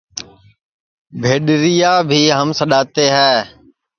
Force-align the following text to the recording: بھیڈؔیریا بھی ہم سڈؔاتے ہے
بھیڈؔیریا 1.21 1.93
بھی 2.09 2.21
ہم 2.37 2.47
سڈؔاتے 2.57 3.05
ہے 3.15 3.33